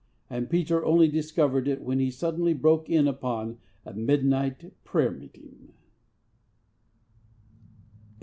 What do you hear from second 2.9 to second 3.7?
upon